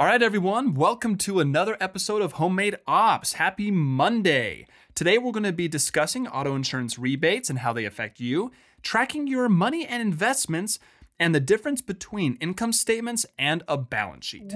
[0.00, 3.34] All right, everyone, welcome to another episode of Homemade Ops.
[3.34, 4.66] Happy Monday.
[4.94, 8.50] Today, we're going to be discussing auto insurance rebates and how they affect you,
[8.80, 10.78] tracking your money and investments,
[11.18, 14.54] and the difference between income statements and a balance sheet.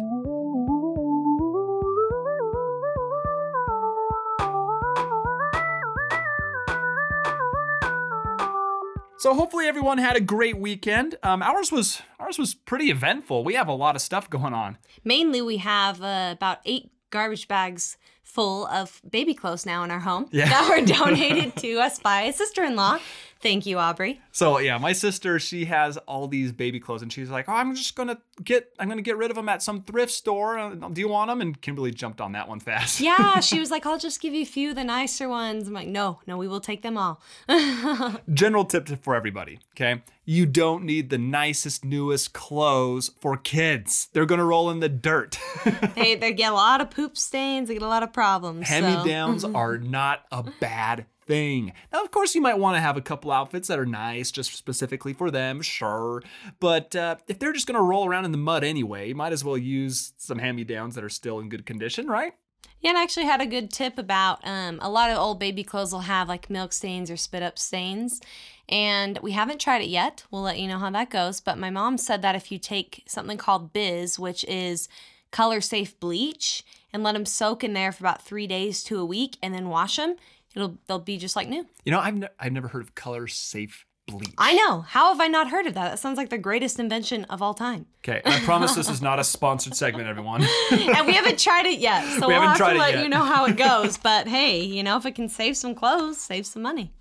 [9.24, 11.14] So hopefully everyone had a great weekend.
[11.22, 13.42] Um, ours was ours was pretty eventful.
[13.42, 14.76] We have a lot of stuff going on.
[15.02, 20.00] Mainly, we have uh, about eight garbage bags full of baby clothes now in our
[20.00, 20.50] home Yeah.
[20.50, 22.98] that were donated to us by a sister-in-law.
[23.44, 24.22] Thank you, Aubrey.
[24.32, 27.74] So yeah, my sister she has all these baby clothes, and she's like, "Oh, I'm
[27.74, 30.74] just gonna get I'm gonna get rid of them at some thrift store.
[30.74, 33.00] Do you want them?" And Kimberly jumped on that one fast.
[33.00, 35.74] Yeah, she was like, "I'll just give you a few of the nicer ones." I'm
[35.74, 37.20] like, "No, no, we will take them all."
[38.32, 39.58] General tip for everybody.
[39.76, 44.08] Okay, you don't need the nicest, newest clothes for kids.
[44.14, 45.38] They're gonna roll in the dirt.
[45.94, 47.68] they they get a lot of poop stains.
[47.68, 48.68] They get a lot of problems.
[48.68, 51.72] so- Hand-me-downs are not a bad thing.
[51.92, 54.54] Now, of course, you might want to have a couple outfits that are nice, just
[54.54, 56.22] specifically for them, sure.
[56.60, 59.44] But uh, if they're just gonna roll around in the mud anyway, you might as
[59.44, 62.34] well use some hand-me-downs that are still in good condition, right?
[62.80, 65.64] Yeah, and I actually had a good tip about um, a lot of old baby
[65.64, 68.20] clothes will have like milk stains or spit up stains.
[68.68, 70.24] And we haven't tried it yet.
[70.30, 71.40] We'll let you know how that goes.
[71.40, 74.88] But my mom said that if you take something called Biz, which is
[75.30, 79.04] color safe bleach, and let them soak in there for about three days to a
[79.04, 80.16] week and then wash them,
[80.54, 81.66] it'll they'll be just like new.
[81.84, 84.34] You know, I've, ne- I've never heard of color safe bleach.
[84.36, 84.82] I know.
[84.82, 85.90] How have I not heard of that?
[85.90, 87.86] That sounds like the greatest invention of all time.
[88.06, 90.42] Okay, I promise this is not a sponsored segment, everyone.
[90.70, 92.04] and we haven't tried it yet.
[92.20, 93.02] So We will have to let yet.
[93.02, 93.96] you know how it goes.
[93.96, 96.92] But hey, you know, if it can save some clothes, save some money.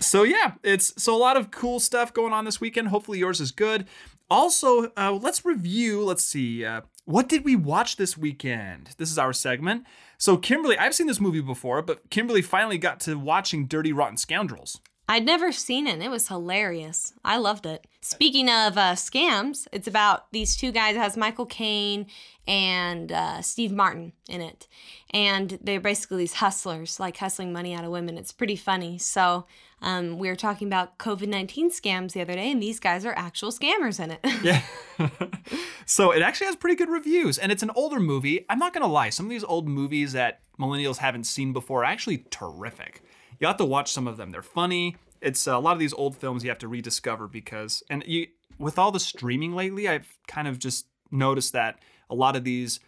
[0.00, 2.88] so yeah, it's so a lot of cool stuff going on this weekend.
[2.88, 3.86] Hopefully yours is good.
[4.30, 6.02] Also, uh, let's review.
[6.02, 6.64] Let's see.
[6.64, 8.90] Uh, what did we watch this weekend?
[8.98, 9.84] This is our segment.
[10.24, 14.16] So Kimberly, I've seen this movie before, but Kimberly finally got to watching Dirty Rotten
[14.16, 14.80] Scoundrels.
[15.08, 15.94] I'd never seen it.
[15.94, 17.12] and It was hilarious.
[17.24, 17.86] I loved it.
[18.00, 20.96] Speaking of uh, scams, it's about these two guys.
[20.96, 22.06] It has Michael Caine
[22.46, 24.66] and uh, Steve Martin in it,
[25.10, 28.18] and they're basically these hustlers, like hustling money out of women.
[28.18, 28.98] It's pretty funny.
[28.98, 29.46] So
[29.80, 33.14] um, we were talking about COVID nineteen scams the other day, and these guys are
[33.16, 34.20] actual scammers in it.
[34.42, 34.62] Yeah.
[35.86, 38.44] so it actually has pretty good reviews, and it's an older movie.
[38.50, 41.86] I'm not gonna lie, some of these old movies that millennials haven't seen before are
[41.86, 43.02] actually terrific.
[43.40, 44.30] You have to watch some of them.
[44.30, 44.96] They're funny.
[45.20, 48.28] It's uh, a lot of these old films you have to rediscover because, and you
[48.58, 51.78] with all the streaming lately, I've kind of just noticed that
[52.10, 52.80] a lot of these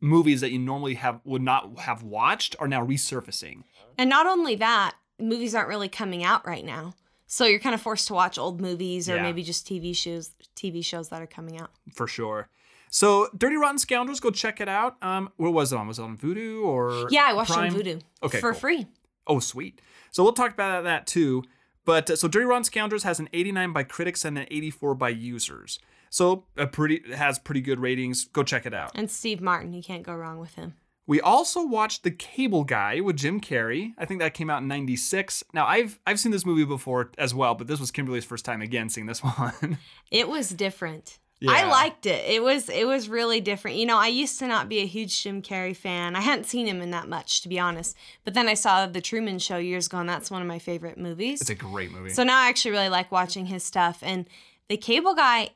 [0.00, 3.62] movies that you normally have would not have watched are now resurfacing.
[3.96, 6.94] And not only that, movies aren't really coming out right now.
[7.26, 9.22] So you're kind of forced to watch old movies or Yeah.
[9.22, 11.70] maybe just TV shows TV shows that are coming out.
[11.94, 12.48] for sure.
[12.90, 14.96] So, Dirty Rotten Scoundrels, go check it out.
[15.02, 15.88] Um, where was it on?
[15.88, 18.60] Was it on Vudu or Yeah, I watched it on Vudu Okay, for cool.
[18.60, 18.86] free.
[19.26, 19.80] Oh, sweet.
[20.10, 21.42] So we'll talk about that too.
[21.84, 25.10] But uh, so Dirty Rotten Scoundrels has an 89 by critics and an 84 by
[25.10, 25.78] users.
[26.10, 28.26] So a pretty it has pretty good ratings.
[28.26, 28.92] Go check it out.
[28.94, 30.74] And Steve Martin, you can't go wrong with him.
[31.06, 33.92] We also watched The Cable Guy with Jim Carrey.
[33.98, 35.44] I think that came out in 96.
[35.52, 38.62] Now I've I've seen this movie before as well, but this was Kimberly's first time
[38.62, 39.78] again seeing this one.
[40.10, 41.18] It was different.
[41.44, 41.52] Yeah.
[41.52, 42.24] I liked it.
[42.28, 43.76] It was it was really different.
[43.76, 46.16] You know, I used to not be a huge Jim Carrey fan.
[46.16, 47.96] I hadn't seen him in that much, to be honest.
[48.24, 50.98] But then I saw The Truman Show years ago, and that's one of my favorite
[50.98, 51.40] movies.
[51.40, 52.10] it's a great movie.
[52.10, 53.98] So now I actually really like watching his stuff.
[54.02, 54.26] And
[54.68, 55.50] The Cable Guy,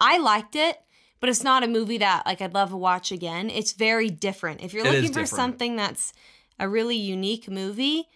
[0.00, 0.78] I liked it,
[1.20, 3.50] but it's not a movie that like I'd love to watch again.
[3.50, 4.62] It's very different.
[4.62, 5.28] If you're It looking for different.
[5.28, 6.12] something that's
[6.58, 8.08] a really unique movie,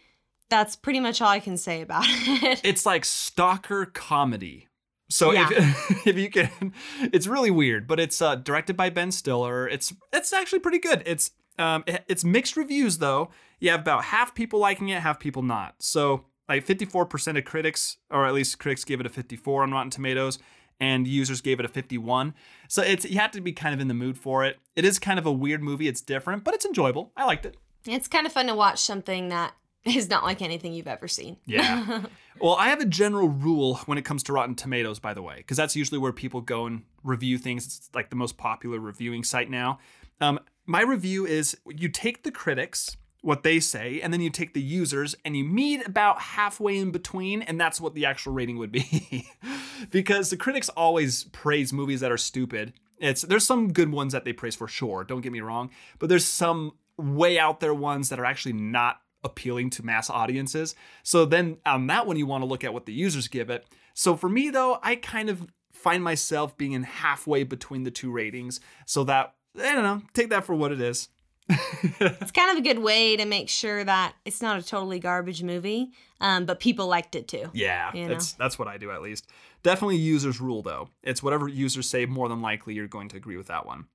[0.51, 2.61] that's pretty much all I can say about it.
[2.65, 4.69] it's like stalker comedy.
[5.11, 5.49] So Yeah.
[5.51, 6.73] if, if you can,
[7.13, 9.69] it's really weird, but it's uh, directed by Ben Stiller.
[9.69, 11.03] It's it's actually pretty good.
[11.07, 13.31] It's um it- it's mixed reviews though.
[13.61, 15.77] You have about half people liking it, half people not.
[15.81, 19.89] So like 54% of critics, or at least critics gave it a 54 on Rotten
[19.91, 20.39] Tomatoes,
[20.81, 22.35] and users gave it a 51.
[22.69, 24.59] So it's you have to be kind of in the mood for it.
[24.77, 25.89] It is kind of a weird movie.
[25.89, 27.13] It's different, but it's enjoyable.
[27.17, 27.57] I liked it.
[27.87, 29.55] it's kind of fun to watch something that
[29.97, 31.37] is not like anything you've ever seen.
[31.45, 32.05] Yeah.
[32.41, 35.37] well, I have a general rule when it comes to Rotten Tomatoes, by the way,
[35.37, 37.67] because that's usually where people go and review things.
[37.67, 39.79] It's like the most popular reviewing site now.
[40.21, 44.55] Um, my review is you take the critics, what they say, and then you take
[44.55, 48.57] the users and you meet about halfway in between, and that's what the actual rating
[48.57, 49.29] would be.
[49.91, 52.73] because the critics always praise movies that are stupid.
[52.99, 56.09] It's there's some good ones that they praise for sure, don't get me wrong, but
[56.09, 60.75] there's some way out there ones that are actually not appealing to mass audiences.
[61.03, 63.67] So then on that one, you want to look at what the users give it.
[63.95, 68.11] So for me, though, I kind of find myself being in halfway between the two
[68.11, 70.03] ratings so that I don't know.
[70.15, 71.09] Take that for what it is.
[71.49, 75.43] it's kind of a good way to make sure that it's not a totally garbage
[75.43, 75.91] movie,
[76.21, 77.51] um, but people liked it too.
[77.53, 79.29] Yeah, You that's that's what I do at least.
[79.63, 80.89] Definitely users rule though.
[81.03, 82.07] It's whatever users say.
[82.07, 83.87] More than likely, you're going to agree with that one.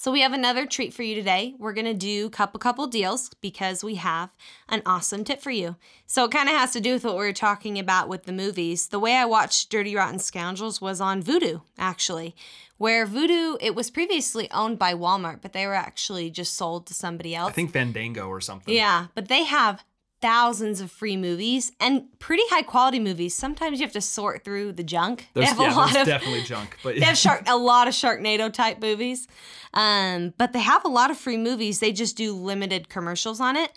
[0.00, 1.56] So we have another treat for you today.
[1.58, 4.30] We're gonna do couple couple deals because we have
[4.68, 5.74] an awesome tip for you.
[6.06, 8.32] So it kind of has to do with what we were talking about with the
[8.32, 8.86] movies.
[8.86, 12.36] The way I watched Dirty Rotten Scoundrels was on Vudu, actually,
[12.76, 16.94] where Vudu it was previously owned by Walmart, but they were actually just sold to
[16.94, 17.50] somebody else.
[17.50, 18.72] I think Fandango or something.
[18.72, 19.82] Yeah, but they have
[20.20, 23.34] thousands of free movies and pretty high quality movies.
[23.34, 25.28] Sometimes you have to sort through the junk.
[25.34, 27.88] There's, they have yeah, a lot of definitely junk, but they have shark a lot
[27.88, 29.28] of Sharknado type movies,
[29.74, 31.80] um, but they have a lot of free movies.
[31.80, 33.72] They just do limited commercials on it,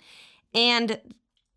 [0.54, 1.00] and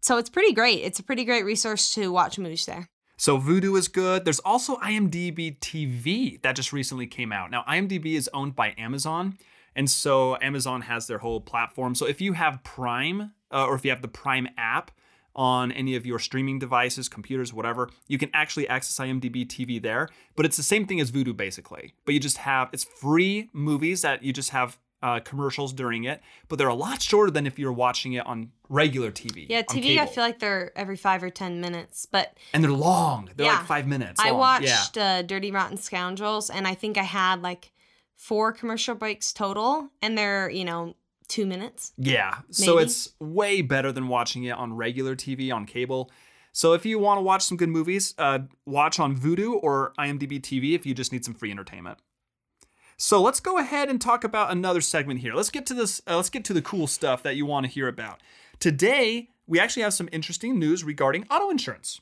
[0.01, 0.83] so it's pretty great.
[0.83, 2.89] It's a pretty great resource to watch movies there.
[3.17, 4.25] So Vudu is good.
[4.25, 7.49] There's also IMDb TV that just recently came out.
[7.49, 9.37] Now IMDb is owned by Amazon,
[9.75, 11.95] and so Amazon has their whole platform.
[11.95, 14.91] So if you have Prime uh, or if you have the Prime app
[15.35, 20.07] on any of your streaming devices, computers, whatever, you can actually access IMDb TV there.
[20.35, 21.93] But it's the same thing as Vudu basically.
[22.05, 26.21] But you just have it's free movies that you just have uh, commercials during it,
[26.47, 29.45] but they're a lot shorter than if you're watching it on regular TV.
[29.49, 29.99] Yeah, TV.
[29.99, 33.29] I feel like they're every five or ten minutes, but and they're long.
[33.35, 33.57] They're Yeah.
[33.57, 34.19] like five minutes.
[34.23, 34.39] I long.
[34.39, 35.17] watched Yeah.
[35.19, 37.71] uh, Dirty Rotten Scoundrels, and I think I had like
[38.15, 40.95] four commercial breaks total, and they're you know
[41.27, 41.93] two minutes.
[41.97, 42.39] Yeah.
[42.51, 46.11] So it's way better than watching it on regular TV on cable.
[46.51, 50.39] So if you want to watch some good movies, uh, watch on Vudu or IMDb
[50.39, 51.99] TV if you just need some free entertainment.
[52.97, 55.33] So let's go ahead and talk about another segment here.
[55.33, 56.01] Let's get to this.
[56.07, 58.21] Uh, let's get to the cool stuff that you want to hear about.
[58.59, 61.99] Today we actually have some interesting news regarding auto insurance.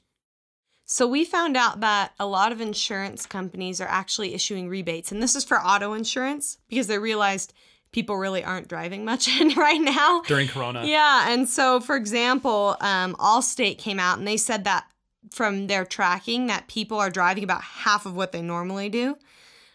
[0.85, 5.23] So we found out that a lot of insurance companies are actually issuing rebates, and
[5.23, 7.53] this is for auto insurance because they realized
[7.93, 10.21] people really aren't driving much in right now.
[10.27, 10.85] During Corona.
[10.85, 14.85] Yeah, and so for example, um, Allstate came out and they said that
[15.31, 19.15] from their tracking that people are driving about half of what they normally do.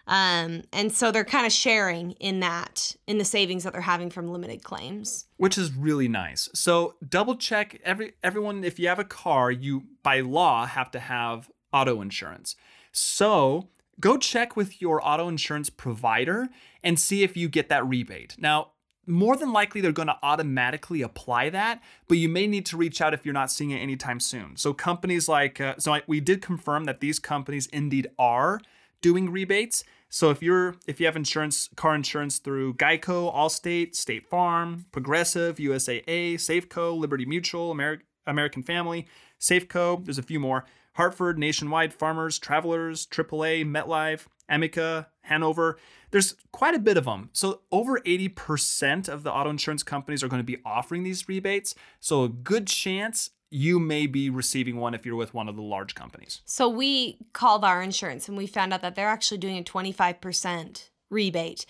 [0.06, 4.09] Um, and so they're kind of sharing in that in the savings that they're having
[4.09, 5.26] from limited claims.
[5.37, 6.49] which is really nice.
[6.55, 10.99] So double check every everyone if you have a car, you by law have to
[10.99, 12.56] have auto insurance.
[12.93, 13.69] So
[14.00, 16.49] go check with your auto insurance provider
[16.83, 18.37] and see if you get that rebate.
[18.39, 18.73] Now,
[19.06, 23.00] more than likely they're going to automatically apply that, but you may need to reach
[23.00, 24.56] out if you're not seeing it anytime soon.
[24.56, 28.61] So companies like uh, so I, we did confirm that these companies indeed are
[29.00, 29.83] doing rebates.
[30.11, 35.56] So if you're if you have insurance, car insurance through Geico, Allstate, State Farm, Progressive,
[35.56, 39.06] USAA, Safeco, Liberty Mutual, Ameri- American Family,
[39.41, 40.65] Safeco, there's a few more.
[40.99, 45.79] Hartford, Nationwide, Farmers, Travelers, AAA, MetLife, Amica, Hanover.
[46.11, 47.31] There's quite a bit of them.
[47.33, 51.77] So over 80% of the auto insurance companies are going to be offering these rebates.
[52.00, 55.62] So a good chance you may be receiving one if you're with one of the
[55.62, 56.43] large companies.
[56.45, 60.89] So we called our insurance and we found out that they're actually doing a 25%
[61.11, 61.65] rebate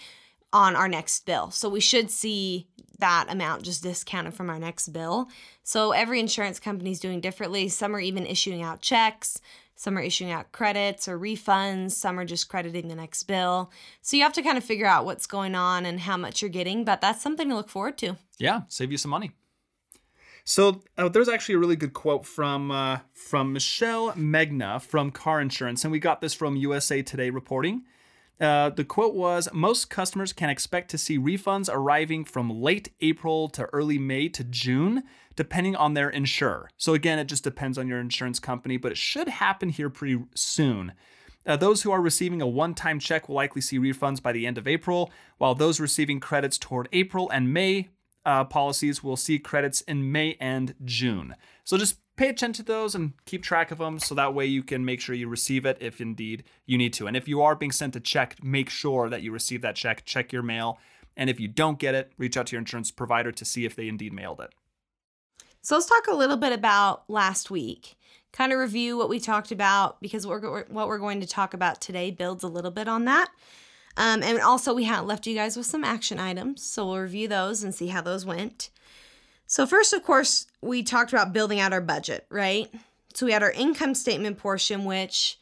[0.53, 1.51] on our next bill.
[1.51, 2.69] So we should see
[2.99, 5.29] that amount just discounted from our next bill.
[5.63, 7.69] So every insurance company is doing differently.
[7.69, 9.41] Some are even issuing out checks,
[9.77, 13.71] some are issuing out credits or refunds, some are just crediting the next bill.
[14.03, 16.49] So you have to kind of figure out what's going on and how much you're
[16.49, 18.17] getting, but that's something to look forward to.
[18.39, 19.33] Yeah, save you some money.
[20.45, 25.43] So uh, there's actually a really good quote from uh, from Michelle Megna from Car
[25.43, 27.83] Insurance, and we got this from USA Today reporting.
[28.41, 33.49] Uh, the quote was Most customers can expect to see refunds arriving from late April
[33.51, 35.03] to early May to June,
[35.35, 36.71] depending on their insurer.
[36.77, 40.23] So, again, it just depends on your insurance company, but it should happen here pretty
[40.35, 40.93] soon.
[41.47, 44.47] Uh, those who are receiving a one time check will likely see refunds by the
[44.47, 47.89] end of April, while those receiving credits toward April and May
[48.25, 51.35] uh, policies will see credits in May and June.
[51.65, 54.63] So just pay attention to those and keep track of them so that way you
[54.63, 57.07] can make sure you receive it if indeed you need to.
[57.07, 60.05] And if you are being sent a check, make sure that you receive that check,
[60.05, 60.79] check your mail.
[61.17, 63.77] And if you don't get it, reach out to your insurance provider to see if
[63.77, 64.51] they indeed mailed it.
[65.63, 67.97] So let's talk a little bit about last week.
[68.33, 71.55] Kind of review what we talked about because what we're, what we're going to talk
[71.55, 73.31] about today builds a little bit on that.
[73.97, 76.65] Um, and also, we have left you guys with some action items.
[76.65, 78.71] So we'll review those and see how those went.
[79.49, 82.73] So, first, of course, we talked about building out our budget, right?
[83.15, 85.39] So, we had our income statement portion, which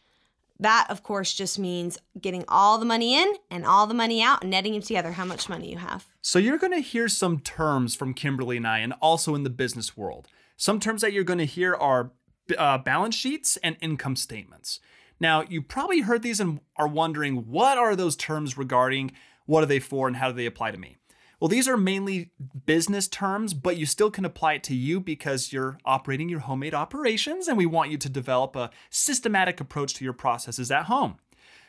[0.60, 4.42] that, of course, just means getting all the money in and all the money out
[4.42, 6.06] and netting it together, how much money you have.
[6.22, 9.50] So you're going to hear some terms from Kimberly and I, and also in the
[9.50, 10.28] business world.
[10.56, 12.12] Some terms that you're going to hear are
[12.56, 14.80] uh, balance sheets and income statements.
[15.20, 19.12] Now, you probably heard these and are wondering what are those terms regarding?
[19.44, 20.96] What are they for and how do they apply to me?
[21.38, 22.30] Well, these are mainly
[22.64, 26.74] business terms, but you still can apply it to you because you're operating your homemade
[26.74, 31.16] operations and we want you to develop a systematic approach to your processes at home.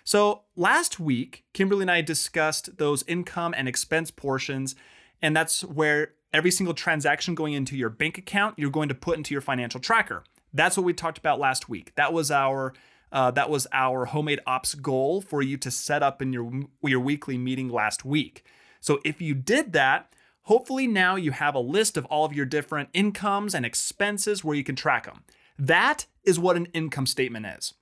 [0.06, 4.74] So, last week, Kimberly and I discussed those income and expense portions,
[5.22, 9.18] and that's where every single transaction going into your bank account, you're going to put
[9.18, 10.24] into your financial tracker.
[10.54, 11.94] That's what we talked about last week.
[11.96, 12.74] That was our
[13.12, 16.52] uh, that was our homemade ops goal for you to set up in your
[16.84, 18.46] your weekly meeting last week.
[18.80, 22.46] So if you did that, hopefully now you have a list of all of your
[22.46, 25.24] different incomes and expenses where you can track them.
[25.60, 27.74] That is what an income statement is.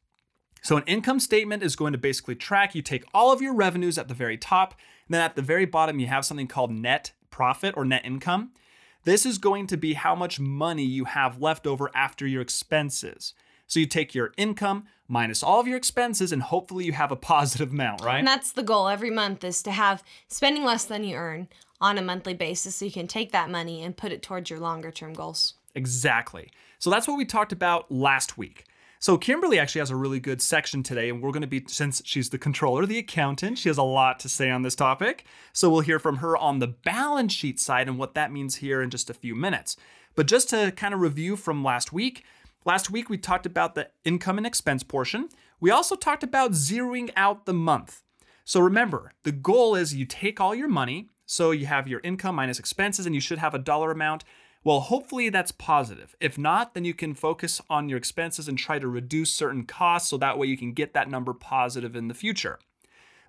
[0.66, 4.00] So, an income statement is going to basically track, you take all of your revenues
[4.00, 4.74] at the very top,
[5.08, 8.52] and then at the very bottom, you have something called net profit or net income.
[9.04, 13.36] This is going to be how much money you have left over after your expenses.
[13.68, 17.16] So, you take your income minus all of your expenses, and hopefully, you have a
[17.34, 18.20] positive amount, right?
[18.20, 21.48] And that's the goal every month is to have spending less than you earn
[21.82, 24.60] on a monthly basis so you can take that money and put it towards your
[24.60, 25.56] longer term goals.
[25.74, 26.52] Exactly.
[26.80, 28.66] So, that's what we talked about last week.
[29.06, 32.02] So Kimberly actually has a really good section today, and we're going to be, since
[32.06, 35.26] she's the controller, the accountant, she has a lot to say on this topic.
[35.54, 38.82] So we'll hear from her on the balance sheet side and what that means here
[38.82, 39.78] in just a few minutes.
[40.16, 42.24] But just to kind of review from last week,
[42.66, 45.30] last week we talked about the income and expense portion.
[45.60, 48.02] We also talked about zeroing out the month.
[48.44, 52.36] So remember, the goal is you take all your money, so you have your income
[52.36, 54.24] minus expenses, and you should have a dollar amount.
[54.64, 56.16] Well, hopefully that's positive.
[56.20, 60.10] If not, then you can focus on your expenses and try to reduce certain costs
[60.10, 62.60] so that way you can get that number positive in the future.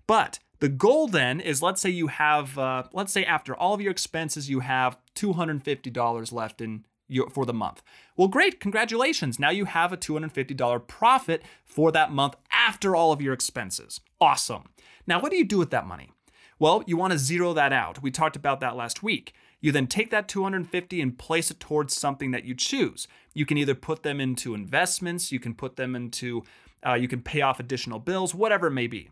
[0.07, 3.81] But the goal then is let's say you have, uh, let's say after all of
[3.81, 6.87] your expenses, you have $250 left in
[7.33, 7.83] for the month.
[8.17, 9.39] Well, great, congratulations.
[9.39, 14.01] Now you have a $250 profit for that month after all of your expenses.
[14.21, 14.65] Awesome.
[15.07, 16.11] Now, what do you do with that money?
[16.59, 18.03] Well, you want to zero that out.
[18.03, 19.35] We talked about that last week.
[19.61, 23.07] You then take that 250 and place it towards something that you choose.
[23.35, 26.45] You can either put them into investments, you can put them into,
[26.87, 29.11] uh, you can pay off additional bills, whatever it may be.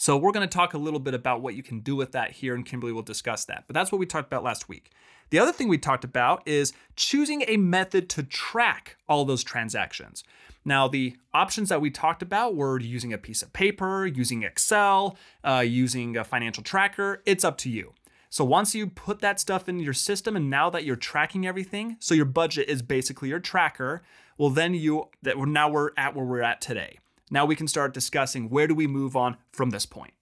[0.00, 2.30] So we're going to talk a little bit about what you can do with that
[2.30, 3.64] here, and Kimberly will discuss that.
[3.66, 4.92] But that's what we talked about last week.
[5.28, 10.24] The other thing we talked about is choosing a method to track all those transactions.
[10.64, 15.18] Now, the options that we talked about were using a piece of paper, using Excel,
[15.44, 17.22] uh, using a financial tracker.
[17.26, 17.92] It's up to you.
[18.30, 21.98] So once you put that stuff in your system and now that you're tracking everything,
[22.00, 24.00] so your budget is basically your tracker,
[24.38, 27.00] well then you that now we're at where we're at today.
[27.30, 30.12] Now we can start discussing where do we move on from this point.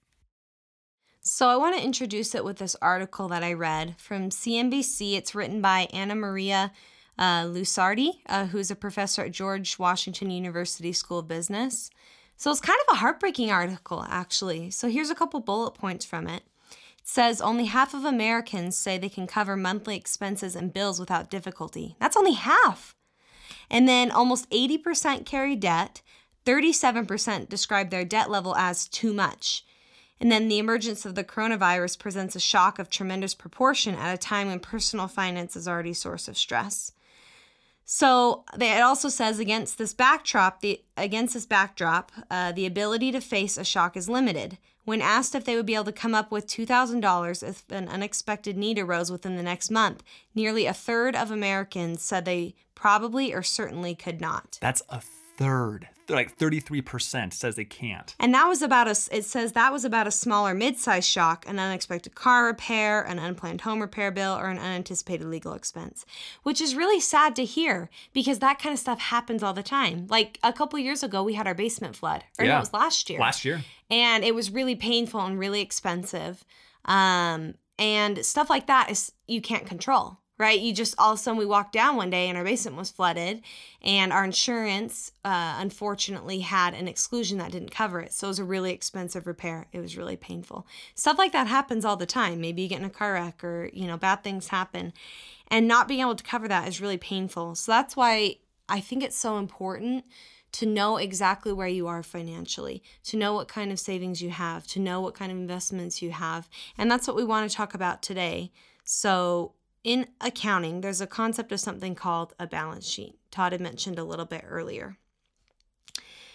[1.20, 5.14] So I want to introduce it with this article that I read from CNBC.
[5.14, 6.70] It's written by Annamaria
[7.18, 11.90] uh, Lusardi, uh, who's a professor at George Washington University School of Business.
[12.36, 14.70] So it's kind of a heartbreaking article, actually.
[14.70, 16.44] So here's a couple bullet points from it
[17.08, 21.96] says only half of Americans say they can cover monthly expenses and bills without difficulty.
[21.98, 22.94] That's only half.
[23.70, 26.02] And then almost 80% carry debt,
[26.48, 29.66] 37% describe their debt level as too much.
[30.18, 34.18] And then the emergence of the coronavirus presents a shock of tremendous proportion at a
[34.18, 36.92] time when personal finance is already a source of stress.
[37.84, 43.20] So it also says against this backdrop, the against this backdrop, uh, the ability to
[43.20, 44.56] face a shock is limited.
[44.86, 48.56] When asked if they would be able to come up with $2,000 if an unexpected
[48.56, 50.02] need arose within the next month,
[50.34, 54.56] nearly a third of Americans said they probably or certainly could not.
[54.62, 55.02] That's a
[55.36, 58.14] third like 33% says they can't.
[58.18, 61.58] And that was about a it says that was about a smaller mid-sized shock, an
[61.58, 66.04] unexpected car repair, an unplanned home repair bill or an unanticipated legal expense,
[66.42, 70.06] which is really sad to hear because that kind of stuff happens all the time.
[70.08, 72.24] Like a couple years ago we had our basement flood.
[72.38, 72.52] Or yeah.
[72.52, 73.20] no, it was last year.
[73.20, 73.62] Last year.
[73.90, 76.44] And it was really painful and really expensive.
[76.84, 80.60] Um and stuff like that is you can't control right?
[80.60, 82.90] You just all of a sudden we walked down one day and our basement was
[82.90, 83.42] flooded,
[83.82, 88.12] and our insurance uh, unfortunately had an exclusion that didn't cover it.
[88.12, 89.66] So it was a really expensive repair.
[89.72, 90.66] It was really painful.
[90.94, 92.40] Stuff like that happens all the time.
[92.40, 94.92] Maybe you get in a car wreck or, you know, bad things happen.
[95.48, 97.54] And not being able to cover that is really painful.
[97.54, 98.36] So that's why
[98.68, 100.04] I think it's so important
[100.52, 104.66] to know exactly where you are financially, to know what kind of savings you have,
[104.68, 106.48] to know what kind of investments you have.
[106.76, 108.50] And that's what we want to talk about today.
[108.84, 109.52] So,
[109.84, 113.18] in accounting, there's a concept of something called a balance sheet.
[113.30, 114.96] Todd had mentioned a little bit earlier.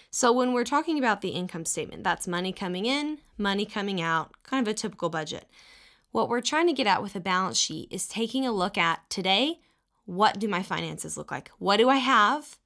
[0.10, 4.32] So, when we're talking about the income statement, that's money coming in, money coming out,
[4.44, 5.48] kind of a typical budget.
[6.12, 9.10] What we're trying to get at with a balance sheet is taking a look at
[9.10, 9.60] today,
[10.06, 11.50] what do my finances look like?
[11.58, 12.58] What do I have?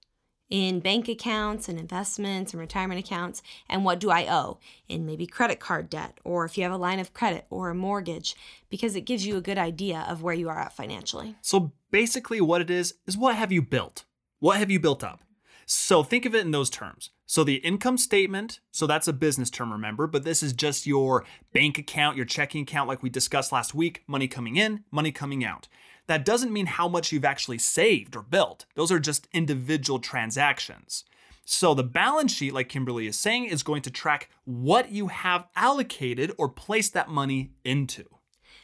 [0.50, 5.28] In bank accounts and investments and retirement accounts and what do I owe in maybe
[5.28, 8.36] credit card debt or if you have a line of credit or a mortgage
[8.70, 11.36] because it gives you a good idea of where you are at financially.
[11.42, 14.06] So basically what it is is what have you built?
[14.40, 15.22] What have you built up?
[15.66, 17.10] So think of it in those terms.
[17.26, 21.26] So the income statement, so that's a business term, remember, but this is just your
[21.52, 25.44] bank account, your checking account, like we discussed last week money coming in, money coming
[25.44, 25.68] out.
[26.08, 31.04] That doesn't mean how much you've actually saved or built, those are just individual transactions.
[31.50, 35.48] So the balance sheet, like Kimberly is saying, is going to track what you have
[35.56, 38.04] allocated or placed that money into.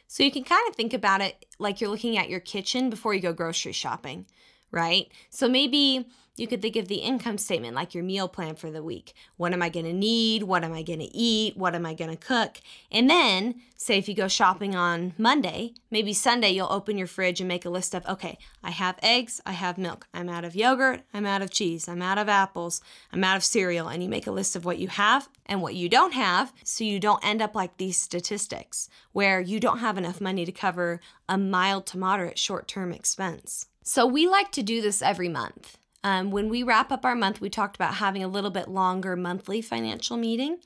[0.07, 3.13] So you can kind of think about it like you're looking at your kitchen before
[3.13, 4.27] you go grocery shopping,
[4.73, 5.09] right?
[5.29, 8.81] So maybe you could think of the income statement like your meal plan for the
[8.81, 9.13] week.
[9.37, 10.41] What am I going to need?
[10.43, 11.55] What am I going to eat?
[11.55, 12.59] What am I going to cook?
[12.91, 17.39] And then, say if you go shopping on Monday, maybe Sunday you'll open your fridge
[17.39, 20.55] and make a list of, okay, I have eggs, I have milk, I'm out of
[20.55, 23.87] yogurt, I'm out of cheese, I'm out of apples, I'm out of cereal.
[23.87, 26.83] And you make a list of what you have and what you don't have so
[26.83, 30.99] you don't end up like these statistics where you don't have enough money to cover
[31.29, 33.67] a mild to moderate short term expense.
[33.83, 35.77] So we like to do this every month.
[36.03, 39.15] Um, when we wrap up our month, we talked about having a little bit longer
[39.15, 40.59] monthly financial meeting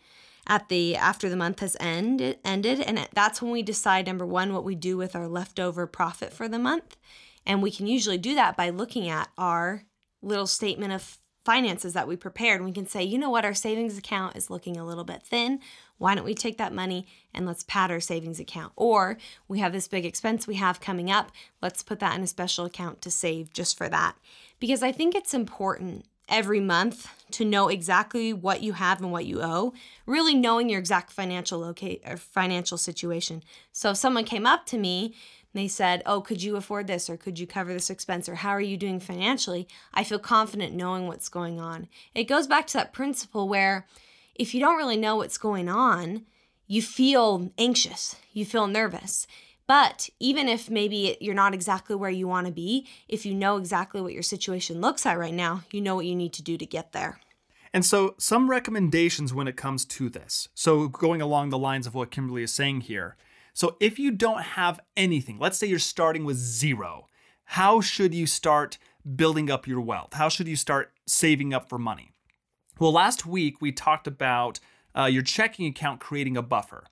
[0.48, 4.54] at the after the month has ended ended and that's when we decide number one
[4.54, 6.96] what we do with our leftover profit for the month
[7.46, 9.84] and we can usually do that by looking at our
[10.22, 11.18] little statement of
[11.48, 13.46] finances that we prepared we can say you know what?
[13.46, 15.62] Our savings account is looking a little bit thin.
[15.98, 18.74] Why don't we take that money and let's pad our savings account?
[18.76, 22.28] Or we have this big expense we have coming up let's put that in a
[22.28, 24.18] special account to save just for that.
[24.60, 29.26] Because I think it's important every month to know exactly what you have and what
[29.26, 29.74] you owe,
[30.06, 33.42] really knowing your exact financial locate or financial situation.
[33.72, 35.16] So if someone came up to me
[35.58, 38.50] they said, "Oh, could you afford this or could you cover this expense or how
[38.52, 41.88] are you doing financially?" I feel confident knowing what's going on.
[42.14, 43.88] It goes back to that principle where
[44.36, 46.26] if you don't really know what's going on,
[46.68, 49.26] you feel anxious, you feel nervous.
[49.68, 53.58] But even if maybe you're not exactly where you want to be, if you know
[53.58, 56.58] exactly what your situation looks like right now, you know what you need to do
[56.58, 57.20] to get there.
[57.74, 60.48] And so, some recommendations when it comes to this.
[60.56, 63.18] So, going along the lines of what Kimberly is saying here.
[63.58, 67.08] So, if you don't have anything, let's say you're starting with zero,
[67.44, 68.78] how should you start
[69.16, 70.14] building up your wealth?
[70.14, 72.12] How should you start saving up for money?
[72.80, 74.60] Well, last week we talked about
[74.96, 76.84] uh, your checking account creating a buffer.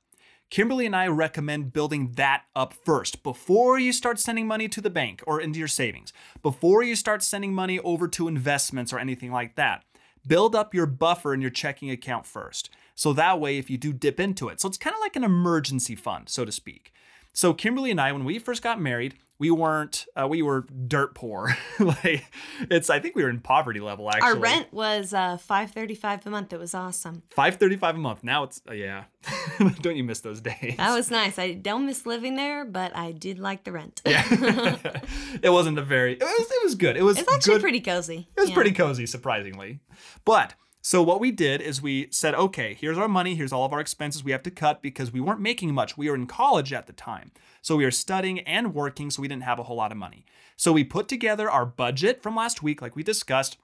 [0.50, 4.90] Kimberly and I recommend building that up first before you start sending money to the
[4.90, 9.32] bank or into your savings, before you start sending money over to investments or anything
[9.32, 9.84] like that.
[10.28, 12.72] Build up your buffer in your checking account first.
[12.96, 15.24] So that way, if you do dip into it, so it's kind of like an
[15.24, 16.94] emergency fund, so to speak.
[17.34, 21.14] So, Kimberly and I, when we first got married, we weren't uh, we were dirt
[21.16, 21.56] poor.
[21.78, 22.26] Like
[22.72, 24.30] it's i think we were in poverty level actually.
[24.30, 26.54] our rent was uh 535 a month.
[26.54, 27.24] It was awesome.
[27.32, 28.24] 535 a month.
[28.24, 29.04] Now it's uh, yeah.
[29.82, 30.76] Don't you miss those days?
[30.78, 31.38] That was nice.
[31.38, 34.02] I don't miss living there but i did like the rent.
[34.06, 34.24] Yeah.
[35.44, 36.96] It wasn't a very it was, it was good.
[36.96, 37.62] It was it's actually good.
[37.62, 38.30] pretty cozy.
[38.38, 38.56] It was yeah.
[38.56, 39.80] pretty cozy surprisingly.
[40.24, 40.54] But
[40.86, 43.80] so what we did is we said, okay, here's our money, here's all of our
[43.80, 45.98] expenses we have to cut because we weren't making much.
[45.98, 47.32] We were in college at the time.
[47.64, 50.26] So we were studying and working, so we didn't have a whole lot of money.
[50.58, 53.58] So we put together our budget from last week, like we discussed,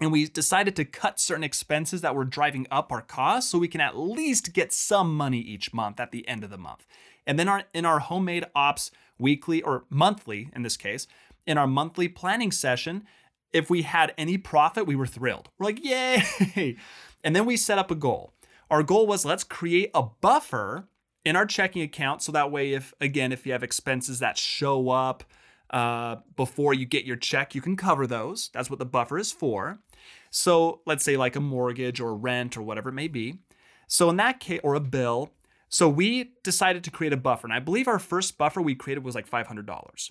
[0.00, 3.68] and we decided to cut certain expenses that were driving up our costs so we
[3.68, 6.84] can at least get some money each month at the end of the month.
[7.28, 11.06] And then our in our homemade ops weekly or monthly in this case,
[11.46, 13.06] in our monthly planning session,
[13.56, 15.48] if we had any profit, we were thrilled.
[15.58, 16.76] We're like, yay!
[17.24, 18.34] And then we set up a goal.
[18.70, 20.86] Our goal was let's create a buffer
[21.24, 24.90] in our checking account so that way, if again, if you have expenses that show
[24.90, 25.24] up
[25.70, 28.50] uh, before you get your check, you can cover those.
[28.52, 29.80] That's what the buffer is for.
[30.30, 33.40] So let's say like a mortgage or rent or whatever it may be.
[33.88, 35.32] So in that case, or a bill.
[35.68, 37.48] So we decided to create a buffer.
[37.48, 40.10] And I believe our first buffer we created was like $500.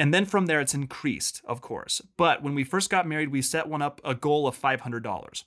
[0.00, 2.00] And then from there, it's increased, of course.
[2.16, 5.44] But when we first got married, we set one up a goal of $500.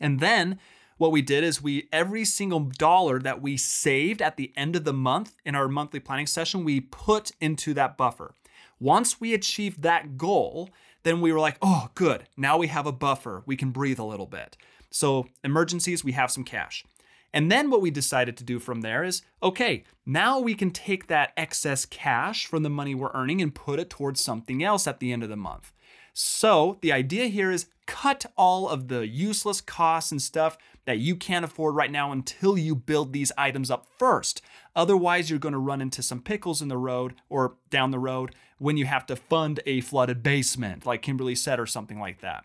[0.00, 0.58] And then
[0.98, 4.82] what we did is we every single dollar that we saved at the end of
[4.82, 8.34] the month in our monthly planning session, we put into that buffer.
[8.80, 10.68] Once we achieved that goal,
[11.04, 12.24] then we were like, oh, good.
[12.36, 13.44] Now we have a buffer.
[13.46, 14.56] We can breathe a little bit.
[14.90, 16.84] So, emergencies, we have some cash.
[17.32, 21.06] And then what we decided to do from there is okay, now we can take
[21.06, 25.00] that excess cash from the money we're earning and put it towards something else at
[25.00, 25.72] the end of the month.
[26.12, 31.14] So the idea here is cut all of the useless costs and stuff that you
[31.14, 34.40] can't afford right now until you build these items up first.
[34.74, 38.34] Otherwise, you're going to run into some pickles in the road or down the road
[38.58, 42.44] when you have to fund a flooded basement, like Kimberly said, or something like that.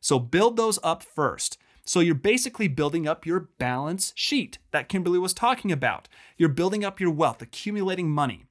[0.00, 1.58] So build those up first.
[1.84, 6.08] So you're basically building up your balance sheet that Kimberly was talking about.
[6.36, 8.44] You're building up your wealth, accumulating money.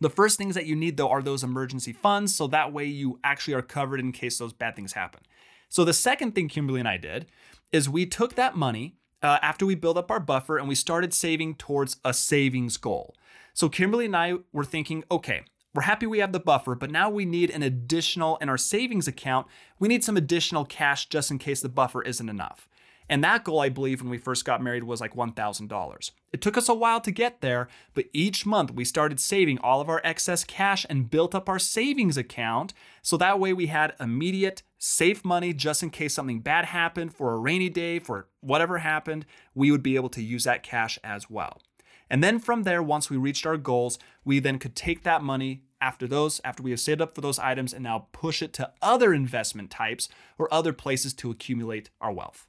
[0.00, 3.18] The first things that you need, though, are those emergency funds, so that way you
[3.24, 5.22] actually are covered in case those bad things happen.
[5.68, 7.26] So the second thing Kimberly and I did
[7.72, 11.12] is we took that money uh, after we built up our buffer and we started
[11.12, 13.14] saving towards a savings goal.
[13.54, 15.42] So Kimberly and I were thinking, okay,
[15.74, 19.06] we're happy we have the buffer, but now we need an additional in our savings
[19.06, 19.46] account.
[19.78, 22.68] We need some additional cash just in case the buffer isn't enough.
[23.08, 26.10] And that goal, I believe, when we first got married was like $1,000.
[26.32, 29.80] It took us a while to get there, but each month we started saving all
[29.80, 32.74] of our excess cash and built up our savings account.
[33.00, 37.32] So that way we had immediate, safe money just in case something bad happened for
[37.32, 41.30] a rainy day, for whatever happened, we would be able to use that cash as
[41.30, 41.62] well.
[42.10, 45.62] And then from there, once we reached our goals, we then could take that money
[45.80, 48.72] after those, after we have saved up for those items, and now push it to
[48.82, 52.46] other investment types or other places to accumulate our wealth.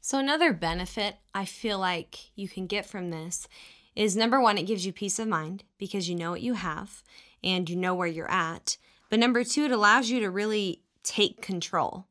[0.00, 3.48] So, another benefit I feel like you can get from this
[3.96, 7.02] is number one, it gives you peace of mind because you know what you have
[7.42, 8.76] and you know where you're at.
[9.10, 12.06] But number two, it allows you to really take control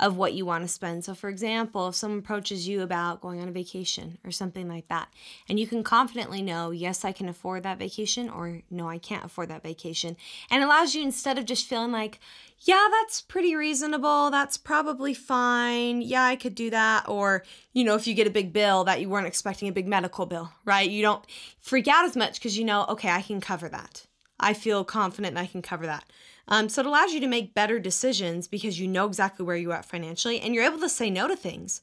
[0.00, 1.04] of what you want to spend.
[1.04, 4.88] So, for example, if someone approaches you about going on a vacation or something like
[4.88, 5.08] that,
[5.48, 9.24] and you can confidently know, yes, I can afford that vacation, or no, I can't
[9.24, 10.16] afford that vacation,
[10.50, 12.18] and allows you instead of just feeling like,
[12.60, 17.94] yeah, that's pretty reasonable, that's probably fine, yeah, I could do that, or, you know,
[17.94, 20.88] if you get a big bill that you weren't expecting a big medical bill, right?
[20.88, 21.24] You don't
[21.60, 24.06] freak out as much because you know, okay, I can cover that.
[24.40, 26.04] I feel confident I can cover that.
[26.48, 29.72] Um, so it allows you to make better decisions because you know exactly where you're
[29.72, 31.82] at financially and you're able to say no to things.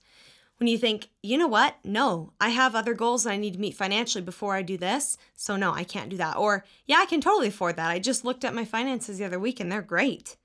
[0.57, 1.77] When you think, you know what?
[1.85, 5.17] No, I have other goals that I need to meet financially before I do this.
[5.33, 6.35] So, no, I can't do that.
[6.35, 7.89] Or, yeah, I can totally afford that.
[7.89, 10.35] I just looked at my finances the other week and they're great.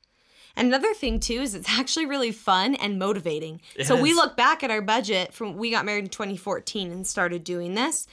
[0.57, 3.61] And another thing too is it's actually really fun and motivating.
[3.77, 3.88] Yes.
[3.88, 7.42] So we look back at our budget from we got married in 2014 and started
[7.44, 8.07] doing this.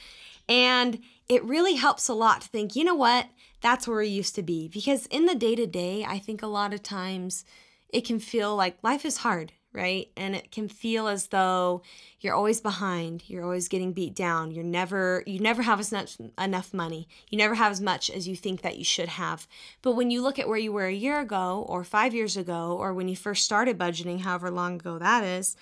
[0.48, 3.26] And it really helps a lot to think, you know what?
[3.62, 4.68] That's where we used to be.
[4.68, 7.44] Because in the day to day, I think a lot of times
[7.88, 10.10] it can feel like life is hard, right?
[10.16, 11.82] And it can feel as though
[12.20, 16.16] you're always behind, you're always getting beat down, you're never you never have as much
[16.38, 17.08] enough money.
[17.30, 19.46] You never have as much as you think that you should have.
[19.80, 22.76] But when you look at where you were a year ago or 5 years ago
[22.78, 25.56] or when you first started budgeting, however long ago that is,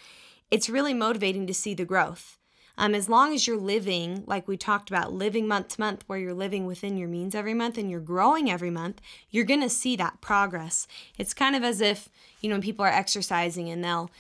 [0.51, 2.40] it's really motivating to see the growth.
[2.81, 6.19] Um, as long as you're living, like we talked about, living month to month, where
[6.19, 9.69] you're living within your means every month and you're growing every month, you're going to
[9.69, 10.89] see that progress.
[11.19, 12.09] It's kind of as if,
[12.41, 14.11] you know, when people are exercising and they'll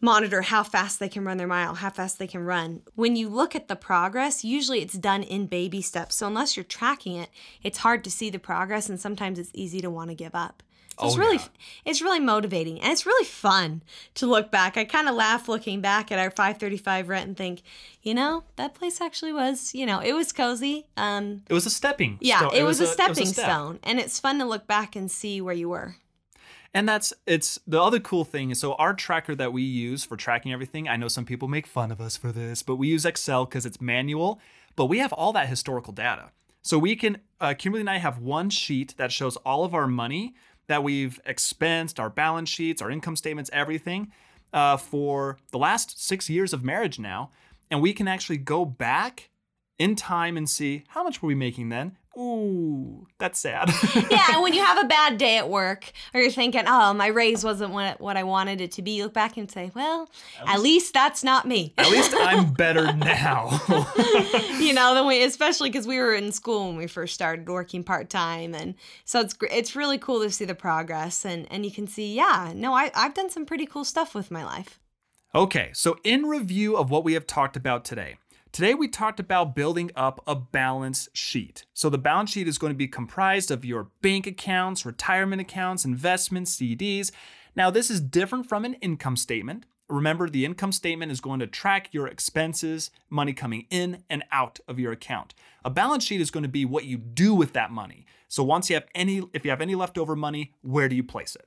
[0.00, 2.82] monitor how fast they can run their mile, how fast they can run.
[2.94, 6.14] When you look at the progress, usually it's done in baby steps.
[6.14, 7.30] So unless you're tracking it,
[7.64, 10.62] it's hard to see the progress and sometimes it's easy to want to give up.
[10.98, 11.48] So it's oh, really yeah.
[11.84, 13.82] it's really motivating and it's really fun
[14.14, 14.76] to look back.
[14.78, 17.62] I kind of laugh looking back at our 535 rent and think,
[18.02, 20.86] you know, that place actually was, you know, it was cozy.
[20.96, 22.54] Um It was a stepping Yeah, stone.
[22.54, 23.44] it, was, was a, stepping was a step.
[23.44, 25.96] stone and it's fun to look back and see where you were.
[26.72, 30.16] And that's it's the other cool thing is so our tracker that we use for
[30.16, 30.88] tracking everything.
[30.88, 33.64] I know some people make fun of us for this, but we use Excel because
[33.66, 34.40] it's manual,
[34.76, 36.32] but we have all that historical data.
[36.62, 39.86] So we can uh, Kimberly and I have one sheet that shows all of our
[39.86, 40.34] money
[40.68, 44.12] that we've expensed, our balance sheets, our income statements, everything
[44.52, 47.30] uh, for the last six years of marriage now.
[47.70, 49.30] And we can actually go back
[49.78, 53.70] in time and see how much were we making then ooh, that's sad.
[54.10, 57.08] yeah, and when you have a bad day at work, or you're thinking, oh, my
[57.08, 60.08] raise wasn't what, what I wanted it to be, you look back and say, well,
[60.40, 61.74] at, at least, least, that's not me.
[61.78, 63.60] At least I'm better now.
[64.58, 67.82] you know, then we, especially because we were in school when we first started working
[67.82, 68.74] part time, and
[69.04, 72.52] so it's it's really cool to see the progress, and and you can see, yeah,
[72.54, 74.78] no, I I've done some pretty cool stuff with my life.
[75.34, 78.16] Okay, so in review of what we have talked about today.
[78.56, 81.66] Today, we talked about building up a balance sheet.
[81.74, 85.84] So, the balance sheet is going to be comprised of your bank accounts, retirement accounts,
[85.84, 87.10] investments, CDs.
[87.54, 89.66] Now, this is different from an income statement.
[89.90, 94.58] Remember, the income statement is going to track your expenses, money coming in and out
[94.66, 95.34] of your account.
[95.62, 98.06] A balance sheet is going to be what you do with that money.
[98.26, 101.36] So, once you have any, if you have any leftover money, where do you place
[101.36, 101.46] it?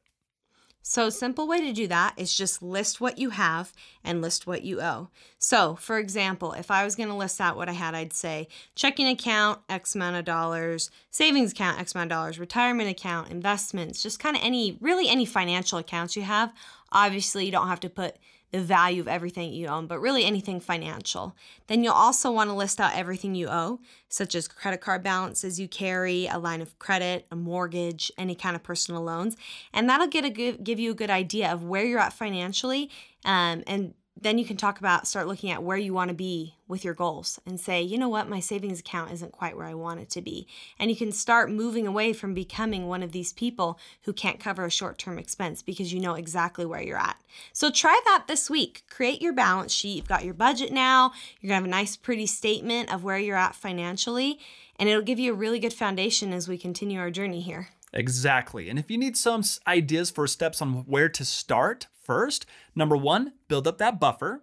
[0.81, 4.63] So, simple way to do that is just list what you have and list what
[4.63, 5.09] you owe.
[5.37, 8.47] So, for example, if I was going to list out what I had, I'd say
[8.75, 14.01] checking account, X amount of dollars, savings account, X amount of dollars, retirement account, investments,
[14.01, 16.53] just kind of any, really any financial accounts you have.
[16.91, 18.15] Obviously, you don't have to put
[18.51, 21.35] the value of everything you own, but really anything financial.
[21.67, 25.59] Then you'll also want to list out everything you owe, such as credit card balances
[25.59, 29.37] you carry, a line of credit, a mortgage, any kind of personal loans.
[29.73, 32.89] And that'll get a good, give you a good idea of where you're at financially
[33.25, 36.55] um, and then you can talk about start looking at where you want to be
[36.67, 39.73] with your goals and say, you know what, my savings account isn't quite where I
[39.73, 40.47] want it to be.
[40.77, 44.65] And you can start moving away from becoming one of these people who can't cover
[44.65, 47.17] a short term expense because you know exactly where you're at.
[47.53, 48.83] So try that this week.
[48.89, 49.97] Create your balance sheet.
[49.97, 51.11] You've got your budget now.
[51.39, 54.39] You're going to have a nice, pretty statement of where you're at financially.
[54.77, 57.69] And it'll give you a really good foundation as we continue our journey here.
[57.93, 58.69] Exactly.
[58.69, 63.33] And if you need some ideas for steps on where to start, first, number one,
[63.47, 64.41] build up that buffer.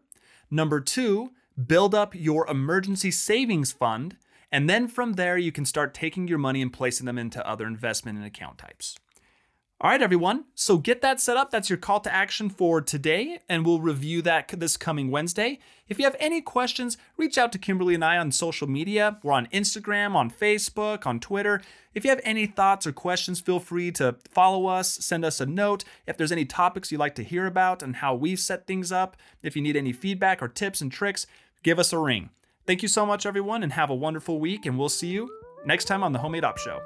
[0.52, 1.32] Number two,
[1.66, 4.16] build up your emergency savings fund.
[4.52, 7.66] And then from there, you can start taking your money and placing them into other
[7.66, 8.94] investment and account types.
[9.78, 10.46] All right, everyone.
[10.54, 11.50] So get that set up.
[11.50, 15.58] That's your call to action for today, and we'll review that this coming Wednesday.
[15.86, 19.18] If you have any questions, reach out to Kimberly and I on social media.
[19.22, 21.60] We're on Instagram, on Facebook, on Twitter.
[21.92, 25.46] If you have any thoughts or questions, feel free to follow us, send us a
[25.46, 25.84] note.
[26.06, 29.18] If there's any topics you'd like to hear about and how we've set things up,
[29.42, 31.26] if you need any feedback or tips and tricks,
[31.62, 32.30] give us a ring.
[32.66, 35.28] Thank you so much, everyone, and have a wonderful week, and we'll see you
[35.66, 36.80] next time on the Homemade Up Show.